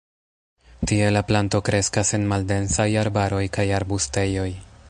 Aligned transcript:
Tie 0.91 1.09
la 1.11 1.21
planto 1.27 1.61
kreskas 1.69 2.13
en 2.19 2.27
maldensaj 2.33 2.89
arbaroj 3.05 3.47
kaj 3.59 3.71
arbustejoj. 3.83 4.53